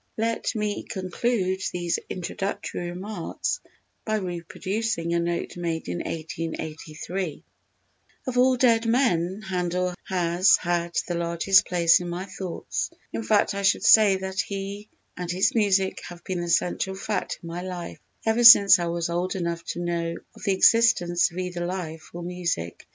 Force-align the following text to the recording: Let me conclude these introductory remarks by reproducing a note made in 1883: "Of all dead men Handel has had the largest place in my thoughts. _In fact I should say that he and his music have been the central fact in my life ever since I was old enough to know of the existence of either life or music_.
Let 0.17 0.55
me 0.55 0.81
conclude 0.81 1.61
these 1.71 1.99
introductory 2.09 2.89
remarks 2.89 3.59
by 4.03 4.15
reproducing 4.15 5.13
a 5.13 5.19
note 5.19 5.55
made 5.57 5.87
in 5.87 5.99
1883: 5.99 7.43
"Of 8.25 8.35
all 8.35 8.57
dead 8.57 8.87
men 8.87 9.43
Handel 9.43 9.93
has 10.05 10.55
had 10.57 10.97
the 11.07 11.13
largest 11.13 11.67
place 11.67 11.99
in 11.99 12.09
my 12.09 12.25
thoughts. 12.25 12.89
_In 13.13 13.23
fact 13.23 13.53
I 13.53 13.61
should 13.61 13.83
say 13.85 14.15
that 14.15 14.39
he 14.39 14.89
and 15.15 15.29
his 15.29 15.53
music 15.53 16.01
have 16.09 16.23
been 16.23 16.41
the 16.41 16.49
central 16.49 16.95
fact 16.95 17.37
in 17.43 17.47
my 17.47 17.61
life 17.61 17.99
ever 18.25 18.43
since 18.43 18.79
I 18.79 18.87
was 18.87 19.07
old 19.07 19.35
enough 19.35 19.63
to 19.65 19.79
know 19.81 20.15
of 20.35 20.43
the 20.43 20.53
existence 20.53 21.29
of 21.29 21.37
either 21.37 21.63
life 21.63 22.09
or 22.11 22.23
music_. 22.23 22.81